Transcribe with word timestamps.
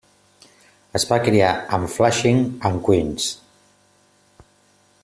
Es 0.99 1.03
va 1.09 1.19
criar 1.27 1.51
en 1.77 1.85
Flushing 1.97 2.41
en 2.71 2.83
Queens. 2.89 3.31